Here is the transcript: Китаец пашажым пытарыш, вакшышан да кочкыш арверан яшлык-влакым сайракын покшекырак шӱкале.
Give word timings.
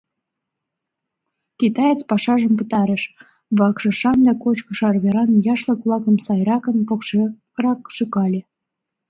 Китаец 1.59 1.99
пашажым 2.09 2.53
пытарыш, 2.59 3.03
вакшышан 3.57 4.17
да 4.27 4.33
кочкыш 4.43 4.79
арверан 4.89 5.29
яшлык-влакым 5.53 6.15
сайракын 6.25 6.77
покшекырак 6.87 7.81
шӱкале. 7.95 8.41